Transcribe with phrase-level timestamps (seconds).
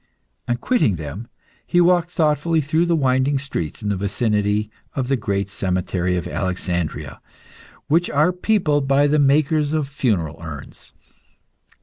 [0.47, 1.27] On quitting them
[1.67, 6.27] he walked thoughtfully through the winding streets in the vicinity of the great cemetery of
[6.27, 7.21] Alexandria,
[7.87, 10.93] which are peopled by the makers of funeral urns.